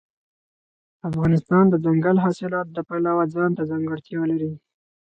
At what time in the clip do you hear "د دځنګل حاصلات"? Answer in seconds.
1.69-2.67